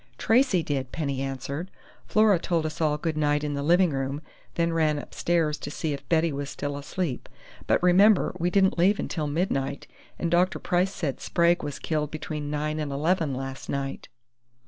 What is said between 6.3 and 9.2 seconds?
was still asleep.... But remember we didn't leave